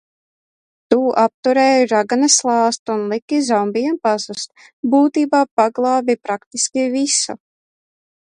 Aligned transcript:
Tu 0.93 0.97
apturēji 1.23 1.83
raganas 1.89 2.37
lāstu, 2.47 2.95
un 2.95 3.03
liki 3.11 3.41
zombijiem 3.49 3.99
pazust, 4.07 4.65
būtībā 4.95 5.45
paglābi 5.61 6.19
praktiski 6.29 6.89
visu! 6.97 7.37